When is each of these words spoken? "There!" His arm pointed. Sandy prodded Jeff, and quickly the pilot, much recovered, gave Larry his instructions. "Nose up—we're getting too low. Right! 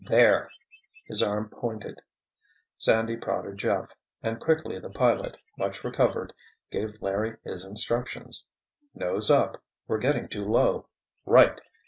"There!" 0.03 0.49
His 1.05 1.21
arm 1.21 1.49
pointed. 1.49 2.01
Sandy 2.75 3.15
prodded 3.17 3.59
Jeff, 3.59 3.89
and 4.23 4.39
quickly 4.39 4.79
the 4.79 4.89
pilot, 4.89 5.37
much 5.59 5.83
recovered, 5.83 6.33
gave 6.71 6.99
Larry 7.03 7.37
his 7.43 7.65
instructions. 7.65 8.47
"Nose 8.95 9.29
up—we're 9.29 9.99
getting 9.99 10.27
too 10.27 10.43
low. 10.45 10.87
Right! 11.23 11.61